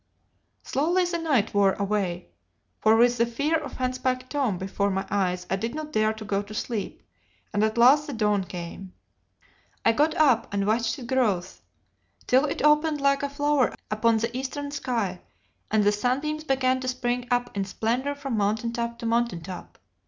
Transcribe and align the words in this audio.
"Slowly 0.63 1.05
the 1.05 1.19
night 1.19 1.53
wore 1.53 1.73
away, 1.73 2.31
for 2.79 2.95
with 2.95 3.19
the 3.19 3.25
fear 3.27 3.59
of 3.59 3.73
Handspike 3.77 4.29
Tom 4.29 4.57
before 4.57 4.89
my 4.89 5.05
eyes 5.11 5.45
I 5.47 5.57
did 5.57 5.75
not 5.75 5.91
dare 5.93 6.11
to 6.13 6.25
go 6.25 6.41
to 6.41 6.55
sleep, 6.55 7.03
and 7.53 7.63
at 7.63 7.77
last 7.77 8.07
the 8.07 8.13
dawn 8.13 8.43
came. 8.45 8.93
I 9.85 9.91
got 9.91 10.15
up 10.15 10.51
and 10.51 10.65
watched 10.65 10.97
its 10.97 11.05
growth, 11.07 11.61
till 12.25 12.45
it 12.47 12.63
opened 12.63 12.99
like 12.99 13.21
a 13.21 13.29
flower 13.29 13.75
upon 13.91 14.17
the 14.17 14.35
eastern 14.35 14.71
sky, 14.71 15.21
and 15.69 15.83
the 15.83 15.91
sunbeams 15.91 16.45
began 16.45 16.79
to 16.79 16.87
spring 16.87 17.27
up 17.29 17.55
in 17.55 17.63
splendour 17.63 18.15
from 18.15 18.35
mountain 18.37 18.73
top 18.73 18.97
to 18.97 19.05
mountain 19.05 19.41
top. 19.41 19.77